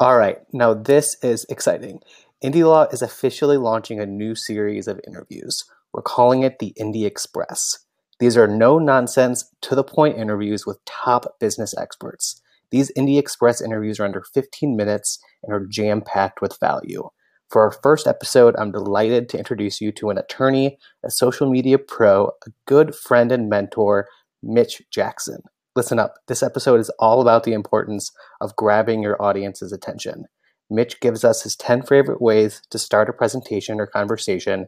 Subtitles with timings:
[0.00, 1.98] All right, now this is exciting.
[2.44, 5.64] Indie Law is officially launching a new series of interviews.
[5.92, 7.80] We're calling it the Indie Express.
[8.20, 12.40] These are no nonsense, to the point interviews with top business experts.
[12.70, 17.08] These Indie Express interviews are under 15 minutes and are jam packed with value.
[17.50, 21.76] For our first episode, I'm delighted to introduce you to an attorney, a social media
[21.76, 24.06] pro, a good friend and mentor,
[24.44, 25.42] Mitch Jackson.
[25.78, 30.24] Listen up, this episode is all about the importance of grabbing your audience's attention.
[30.68, 34.66] Mitch gives us his 10 favorite ways to start a presentation or conversation,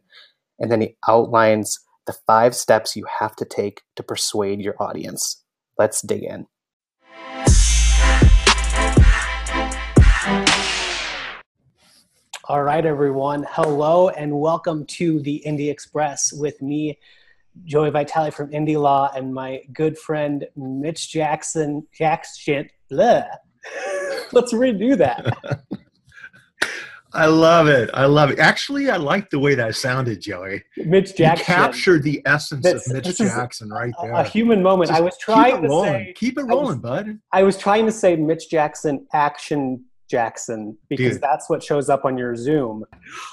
[0.60, 5.42] and then he outlines the five steps you have to take to persuade your audience.
[5.76, 6.46] Let's dig in.
[12.44, 13.44] All right, everyone.
[13.50, 17.00] Hello and welcome to the Indie Express with me,
[17.64, 21.86] Joey Vitale from Indie Law and my good friend Mitch Jackson.
[21.92, 22.68] Jackson.
[22.90, 25.60] Let's redo that.
[27.12, 27.90] I love it.
[27.92, 28.38] I love it.
[28.38, 30.62] Actually, I like the way that sounded, Joey.
[30.76, 31.40] Mitch Jackson.
[31.40, 34.12] You captured the essence of Mitch Jackson right there.
[34.12, 34.90] A human moment.
[34.90, 35.90] Just I was trying to rolling.
[35.90, 36.12] say.
[36.16, 37.18] Keep it rolling, I was, bud.
[37.32, 41.22] I was trying to say Mitch Jackson action Jackson because Dude.
[41.22, 42.84] that's what shows up on your Zoom.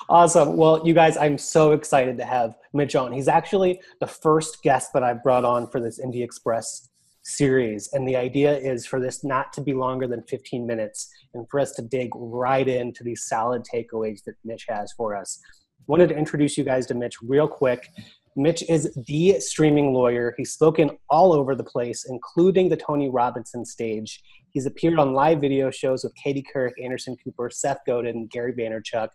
[0.09, 0.56] Awesome.
[0.56, 3.11] Well, you guys, I'm so excited to have Mitch on.
[3.11, 6.89] He's actually the first guest that I've brought on for this Indie Express
[7.23, 7.89] series.
[7.92, 11.59] And the idea is for this not to be longer than 15 minutes and for
[11.59, 15.39] us to dig right into these solid takeaways that Mitch has for us.
[15.88, 17.89] Wanted to introduce you guys to Mitch real quick.
[18.38, 20.36] Mitch is the streaming lawyer.
[20.38, 24.22] He's spoken all over the place, including the Tony Robinson stage.
[24.58, 29.09] He's appeared on live video shows with Katie Couric, Anderson Cooper, Seth Godin, Gary Vaynerchuk.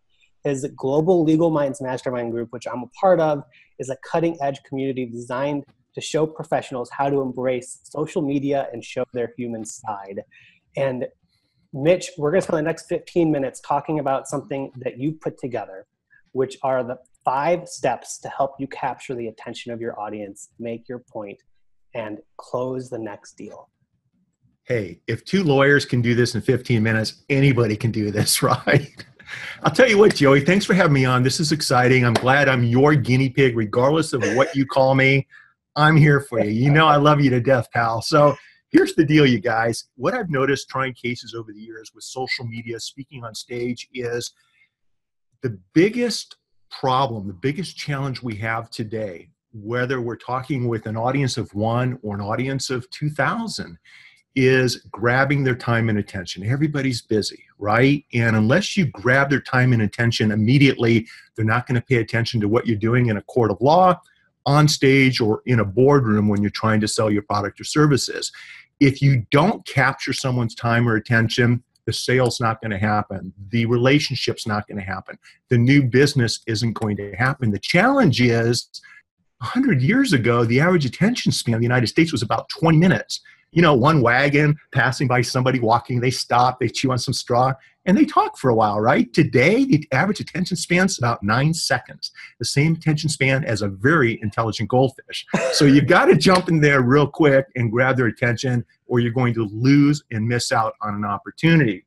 [0.44, 3.42] His Global Legal Minds Mastermind group, which I'm a part of,
[3.80, 5.64] is a cutting edge community designed
[5.96, 10.20] to show professionals how to embrace social media and show their human side.
[10.76, 11.08] And
[11.72, 15.38] Mitch, we're going to spend the next 15 minutes talking about something that you've put
[15.38, 15.86] together,
[16.30, 20.88] which are the five steps to help you capture the attention of your audience, make
[20.88, 21.42] your point,
[21.97, 23.69] and close the next deal.
[24.65, 29.05] Hey, if two lawyers can do this in 15 minutes, anybody can do this, right?
[29.65, 31.25] I'll tell you what, Joey, thanks for having me on.
[31.25, 32.05] This is exciting.
[32.05, 35.27] I'm glad I'm your guinea pig, regardless of what you call me.
[35.75, 36.50] I'm here for you.
[36.50, 38.03] You know I love you to death, pal.
[38.03, 38.37] So
[38.71, 39.87] here's the deal, you guys.
[39.97, 44.33] What I've noticed trying cases over the years with social media, speaking on stage, is
[45.43, 46.37] the biggest
[46.71, 51.99] problem, the biggest challenge we have today, whether we're talking with an audience of one
[52.03, 53.77] or an audience of 2,000,
[54.34, 56.44] is grabbing their time and attention.
[56.44, 58.04] Everybody's busy, right?
[58.15, 61.06] And unless you grab their time and attention immediately,
[61.37, 64.00] they're not going to pay attention to what you're doing in a court of law,
[64.47, 68.32] on stage, or in a boardroom when you're trying to sell your product or services.
[68.81, 73.32] If you don't capture someone's time or attention, the sale's not going to happen.
[73.50, 75.19] The relationship's not going to happen.
[75.49, 77.50] The new business isn't going to happen.
[77.50, 78.69] The challenge is
[79.38, 83.20] 100 years ago, the average attention span in the United States was about 20 minutes.
[83.52, 87.52] You know, one wagon passing by somebody walking, they stop, they chew on some straw,
[87.84, 89.12] and they talk for a while, right?
[89.12, 93.68] Today, the average attention span is about nine seconds, the same attention span as a
[93.68, 95.26] very intelligent goldfish.
[95.52, 99.12] So you've got to jump in there real quick and grab their attention, or you're
[99.12, 101.84] going to lose and miss out on an opportunity.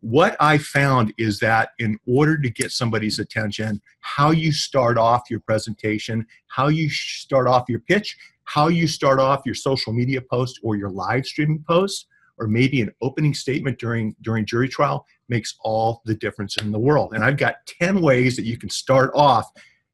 [0.00, 5.24] What I found is that in order to get somebody's attention, how you start off
[5.28, 10.20] your presentation, how you start off your pitch, how you start off your social media
[10.20, 12.06] post or your live streaming post,
[12.38, 16.78] or maybe an opening statement during during jury trial makes all the difference in the
[16.78, 17.12] world.
[17.14, 19.50] And I've got 10 ways that you can start off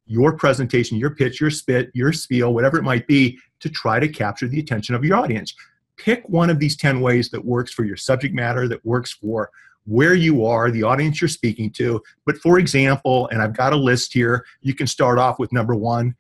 [0.06, 4.08] your presentation, your pitch, your spit, your spiel, whatever it might be, to try to
[4.08, 5.54] capture the attention of your audience.
[5.96, 9.50] Pick one of these 10 ways that works for your subject matter, that works for
[9.84, 12.02] where you are, the audience you're speaking to.
[12.26, 15.74] But for example, and I've got a list here, you can start off with number
[15.74, 16.14] one,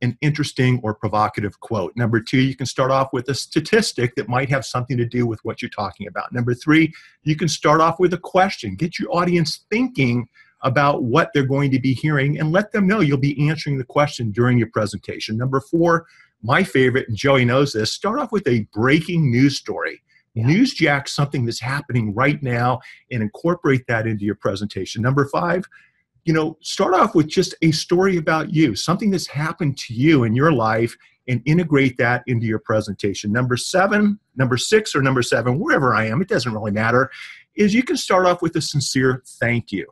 [0.00, 1.92] an interesting or provocative quote.
[1.96, 5.26] Number two, you can start off with a statistic that might have something to do
[5.26, 6.32] with what you're talking about.
[6.32, 6.92] Number three,
[7.24, 8.76] you can start off with a question.
[8.76, 10.28] Get your audience thinking
[10.62, 13.84] about what they're going to be hearing and let them know you'll be answering the
[13.84, 15.36] question during your presentation.
[15.36, 16.06] Number four,
[16.42, 20.02] my favorite, and Joey knows this, start off with a breaking news story.
[20.34, 20.44] Yeah.
[20.44, 22.80] Newsjack something that's happening right now
[23.10, 25.02] and incorporate that into your presentation.
[25.02, 25.64] Number five,
[26.28, 30.24] you know, start off with just a story about you, something that's happened to you
[30.24, 30.94] in your life,
[31.26, 33.32] and integrate that into your presentation.
[33.32, 37.10] Number seven, number six, or number seven, wherever I am, it doesn't really matter,
[37.54, 39.86] is you can start off with a sincere thank you.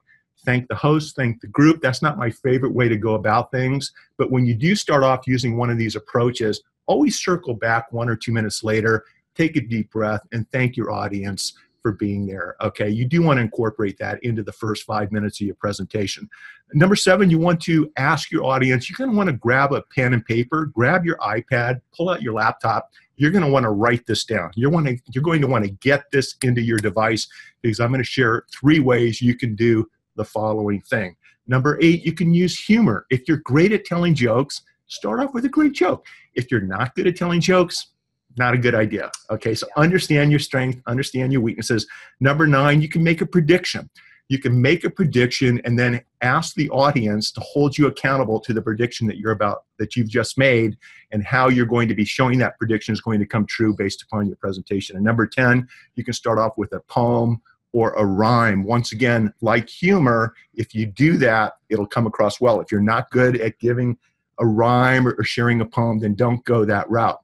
[0.44, 1.80] Thank the host, thank the group.
[1.80, 3.90] That's not my favorite way to go about things.
[4.18, 8.10] But when you do start off using one of these approaches, always circle back one
[8.10, 11.54] or two minutes later, take a deep breath, and thank your audience
[11.86, 12.56] for being there.
[12.60, 16.28] Okay, you do want to incorporate that into the first five minutes of your presentation.
[16.74, 19.82] Number seven, you want to ask your audience, you're going to want to grab a
[19.94, 22.90] pen and paper, grab your iPad, pull out your laptop.
[23.18, 24.50] You're going to want to write this down.
[24.56, 27.28] You're, want to, you're going to want to get this into your device
[27.62, 31.14] because I'm going to share three ways you can do the following thing.
[31.46, 33.06] Number eight, you can use humor.
[33.10, 36.04] If you're great at telling jokes, start off with a great joke.
[36.34, 37.92] If you're not good at telling jokes,
[38.36, 39.10] not a good idea.
[39.30, 41.86] Okay, so understand your strength, understand your weaknesses.
[42.20, 43.88] Number nine, you can make a prediction.
[44.28, 48.52] You can make a prediction and then ask the audience to hold you accountable to
[48.52, 50.76] the prediction that you're about that you've just made
[51.12, 54.02] and how you're going to be showing that prediction is going to come true based
[54.02, 54.96] upon your presentation.
[54.96, 57.40] And number 10, you can start off with a poem
[57.72, 58.64] or a rhyme.
[58.64, 62.60] Once again, like humor, if you do that, it'll come across well.
[62.60, 63.96] If you're not good at giving
[64.40, 67.20] a rhyme or sharing a poem, then don't go that route.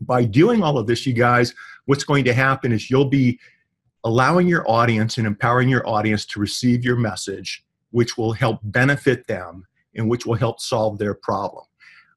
[0.00, 1.54] By doing all of this, you guys,
[1.86, 3.38] what's going to happen is you'll be
[4.04, 9.26] allowing your audience and empowering your audience to receive your message, which will help benefit
[9.26, 11.64] them and which will help solve their problem.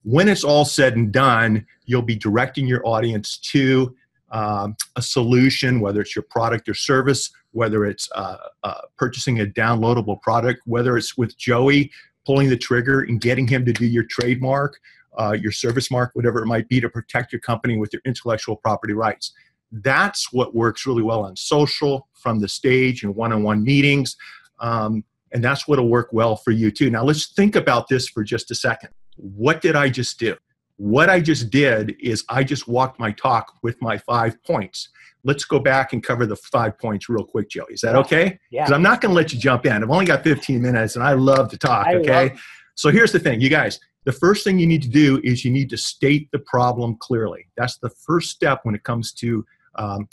[0.04, 3.96] When it's all said and done, you'll be directing your audience to
[4.32, 9.46] um, a solution, whether it's your product or service, whether it's uh, uh, purchasing a
[9.46, 11.92] downloadable product, whether it's with Joey
[12.30, 14.80] pulling the trigger and getting him to do your trademark,
[15.20, 18.56] uh, your service mark, whatever it might be, to protect your company with your intellectual
[18.56, 19.34] property rights.
[19.72, 24.16] That's what works really well on social, from the stage, and one on one meetings.
[24.60, 26.90] Um, and that's what'll work well for you too.
[26.90, 28.90] Now, let's think about this for just a second.
[29.18, 30.36] What did I just do?
[30.78, 34.90] What I just did is I just walked my talk with my five points.
[35.26, 37.74] Let's go back and cover the five points real quick, Joey.
[37.74, 38.40] Is that okay?
[38.50, 38.64] Yeah.
[38.64, 39.74] Because I'm not going to let you jump in.
[39.84, 42.30] I've only got 15 minutes and I love to talk, I okay?
[42.30, 42.40] love-
[42.76, 43.78] So here's the thing, you guys.
[44.06, 47.48] The first thing you need to do is you need to state the problem clearly.
[47.58, 50.08] That's the first step when it comes to um,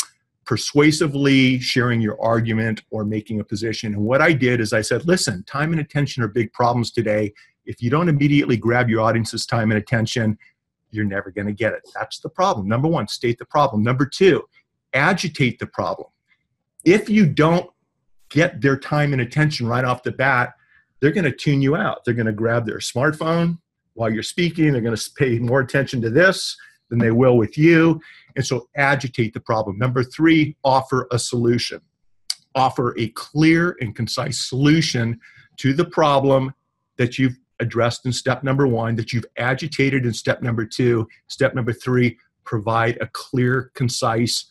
[0.44, 3.94] persuasively sharing your argument or making a position.
[3.94, 7.33] And what I did is I said, listen, time and attention are big problems today.
[7.65, 10.38] If you don't immediately grab your audience's time and attention,
[10.91, 11.88] you're never going to get it.
[11.94, 12.69] That's the problem.
[12.69, 13.83] Number one, state the problem.
[13.83, 14.43] Number two,
[14.94, 16.09] agitate the problem.
[16.85, 17.69] If you don't
[18.29, 20.55] get their time and attention right off the bat,
[21.00, 22.05] they're going to tune you out.
[22.05, 23.59] They're going to grab their smartphone
[23.96, 24.72] while you're speaking.
[24.72, 26.56] They're going to pay more attention to this
[26.88, 28.00] than they will with you.
[28.37, 29.78] And so agitate the problem.
[29.78, 31.81] Number three, offer a solution.
[32.54, 35.19] Offer a clear and concise solution
[35.58, 36.54] to the problem
[36.96, 41.08] that you've addressed in step number one, that you've agitated in step number two.
[41.28, 44.46] Step number three, provide a clear, concise,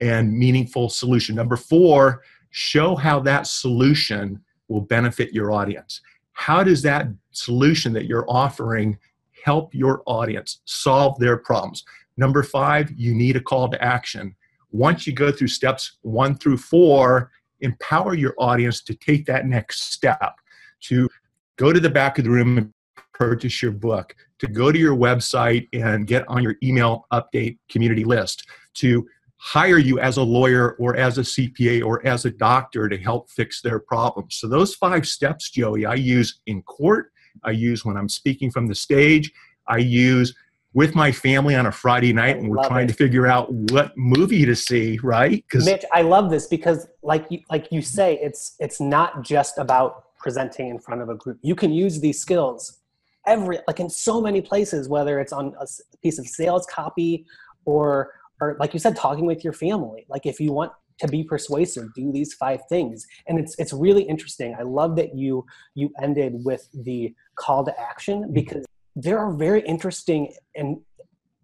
[0.00, 1.34] and meaningful solution.
[1.34, 6.00] Number four, show how that solution will benefit your audience.
[6.36, 8.98] How does that solution that you're offering
[9.42, 11.82] help your audience solve their problems?
[12.18, 14.36] Number five, you need a call to action.
[14.70, 17.30] Once you go through steps one through four,
[17.60, 20.34] empower your audience to take that next step,
[20.82, 21.08] to
[21.56, 22.72] go to the back of the room and
[23.14, 28.04] purchase your book, to go to your website and get on your email update community
[28.04, 29.08] list, to
[29.46, 33.30] hire you as a lawyer or as a CPA or as a doctor to help
[33.30, 34.34] fix their problems.
[34.34, 37.12] So, those five steps, Joey, I use in court,
[37.44, 39.30] I use when I'm speaking from the stage,
[39.68, 40.34] I use
[40.74, 42.88] with my family on a Friday night when we're trying it.
[42.88, 45.44] to figure out what movie to see, right?
[45.48, 49.58] Because Mitch, I love this because, like you, like you say, it's it's not just
[49.58, 51.38] about presenting in front of a group.
[51.42, 52.80] You can use these skills
[53.28, 55.66] every like in so many places, whether it's on a
[56.02, 57.26] piece of sales copy
[57.64, 60.06] or or like you said, talking with your family.
[60.08, 63.06] Like if you want to be persuasive, do these five things.
[63.26, 64.56] And it's it's really interesting.
[64.58, 68.32] I love that you you ended with the call to action mm-hmm.
[68.32, 68.64] because
[68.94, 70.78] there are very interesting and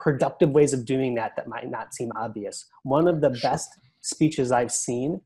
[0.01, 2.67] productive ways of doing that that might not seem obvious.
[2.83, 3.69] One of the best
[4.01, 5.21] speeches I've seen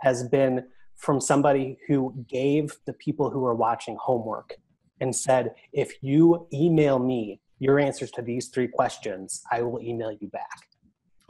[0.00, 4.54] has been from somebody who gave the people who were watching homework
[5.00, 10.12] and said, if you email me your answers to these three questions, I will email
[10.12, 10.69] you back.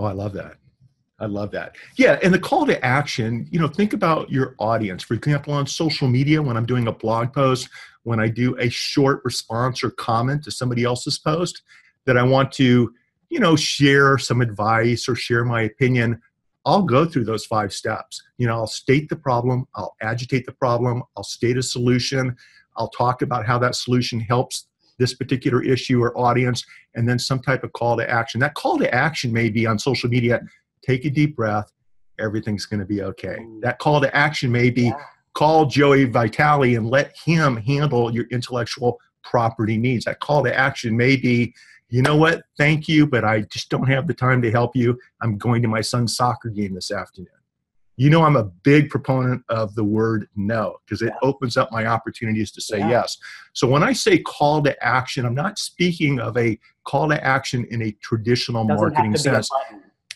[0.01, 0.57] Oh, I love that.
[1.19, 1.77] I love that.
[1.97, 5.03] Yeah, and the call to action, you know, think about your audience.
[5.03, 7.69] For example, on social media, when I'm doing a blog post,
[8.05, 11.61] when I do a short response or comment to somebody else's post
[12.07, 12.95] that I want to,
[13.29, 16.23] you know, share some advice or share my opinion,
[16.65, 18.23] I'll go through those five steps.
[18.39, 22.35] You know, I'll state the problem, I'll agitate the problem, I'll state a solution,
[22.79, 24.69] I'll talk about how that solution helps
[25.01, 26.65] this particular issue or audience,
[26.95, 28.39] and then some type of call to action.
[28.41, 30.41] That call to action may be on social media
[30.87, 31.73] take a deep breath,
[32.19, 33.39] everything's going to be okay.
[33.61, 34.93] That call to action may be
[35.35, 40.05] call Joey Vitale and let him handle your intellectual property needs.
[40.05, 41.55] That call to action may be,
[41.89, 44.99] you know what, thank you, but I just don't have the time to help you.
[45.23, 47.29] I'm going to my son's soccer game this afternoon.
[48.01, 51.29] You know i'm a big proponent of the word no because it Yeah.
[51.29, 52.89] opens up my opportunities to say Yeah.
[52.89, 53.19] yes.
[53.53, 57.67] So when i say call to action i'm not speaking of a call to action
[57.71, 59.51] in a traditional Doesn't marketing have to be a sense.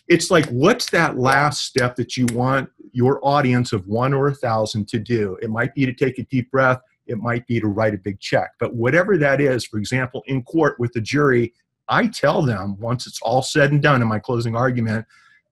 [0.08, 4.34] it's like what's that last step that you want your audience of one or a
[4.34, 5.36] thousand to do?
[5.42, 6.80] It might be to take a deep breath.
[7.08, 8.52] It might be to write a big check.
[8.60, 11.52] But whatever that is for example in court with the jury
[11.88, 15.04] i tell them once it's all said and done in my closing argument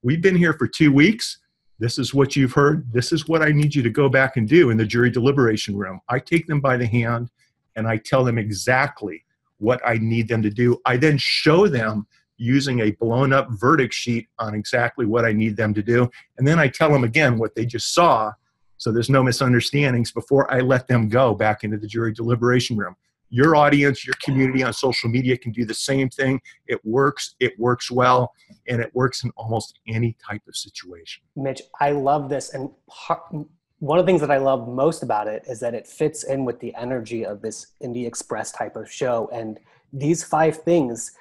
[0.02, 1.38] we've been here for two weeks
[1.82, 4.48] this is what you've heard this is what i need you to go back and
[4.48, 7.30] do in the jury deliberation room i take them by the hand
[7.76, 9.24] and i tell them exactly
[9.58, 12.06] what i need them to do i then show them
[12.38, 16.10] using a blown up verdict sheet on exactly what I need them to do.
[16.38, 18.32] And then I tell them again what they just saw
[18.82, 22.96] so there's no misunderstandings before I let them go back into the jury deliberation room.
[23.34, 26.38] Your audience, your community on social media can do the same thing.
[26.66, 28.34] It works, it works well,
[28.68, 31.22] and it works in almost any type of situation.
[31.34, 32.52] Mitch, I love this.
[32.52, 32.68] And
[33.78, 36.44] one of the things that I love most about it is that it fits in
[36.44, 39.30] with the energy of this Indie Express type of show.
[39.32, 39.58] And
[39.94, 41.12] these five things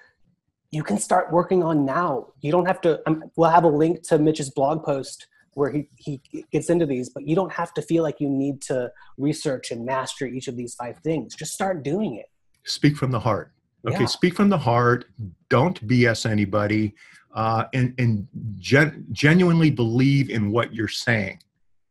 [0.71, 2.27] you can start working on now.
[2.41, 5.87] You don't have to, um, we'll have a link to Mitch's blog post where he,
[5.97, 9.71] he gets into these, but you don't have to feel like you need to research
[9.71, 11.35] and master each of these five things.
[11.35, 12.27] Just start doing it.
[12.63, 13.51] Speak from the heart.
[13.87, 14.05] Okay, Yeah.
[14.05, 15.05] speak from the heart.
[15.49, 16.93] Don't BS anybody,
[17.33, 18.27] uh, and and
[18.59, 21.39] gen- genuinely believe in what you're saying.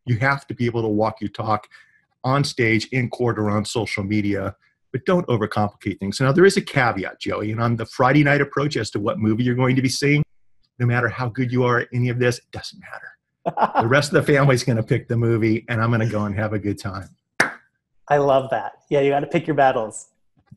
[0.06, 1.68] You have to be able to walk your talk
[2.22, 4.54] on stage, in court, or on social media.
[4.92, 6.20] But don't overcomplicate things.
[6.20, 9.18] Now there is a caveat, Joey, and on the Friday night approach as to what
[9.18, 10.22] movie you're going to be seeing.
[10.78, 13.08] No matter how good you are at any of this, it doesn't matter.
[13.44, 16.24] The rest of the family's going to pick the movie, and I'm going to go
[16.24, 17.08] and have a good time.
[18.08, 18.72] I love that.
[18.90, 20.08] Yeah, you got to pick your battles.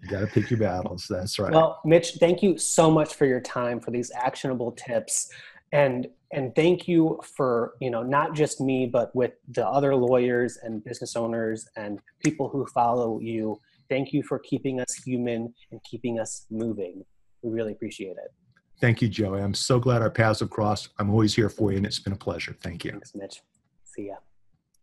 [0.01, 1.05] You got to pick your battles.
[1.09, 1.53] That's right.
[1.53, 5.29] Well, Mitch, thank you so much for your time for these actionable tips,
[5.71, 10.57] and and thank you for you know not just me, but with the other lawyers
[10.63, 13.59] and business owners and people who follow you.
[13.89, 17.03] Thank you for keeping us human and keeping us moving.
[17.43, 18.33] We really appreciate it.
[18.79, 19.41] Thank you, Joey.
[19.41, 20.89] I'm so glad our paths have crossed.
[20.99, 22.55] I'm always here for you, and it's been a pleasure.
[22.61, 22.91] Thank you.
[22.91, 23.41] Thanks, Mitch.
[23.83, 24.15] See ya.